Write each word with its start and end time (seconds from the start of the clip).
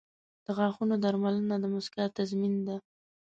•د 0.45 0.47
غاښونو 0.57 0.95
درملنه 1.03 1.55
د 1.59 1.65
مسکا 1.73 2.03
تضمین 2.17 2.55
ده. 2.67 2.75